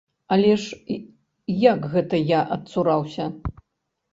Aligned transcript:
Але 0.35 0.53
ж 0.61 0.97
як 1.67 1.85
гэта 1.93 2.23
я 2.31 2.41
адцураўся? 2.57 3.29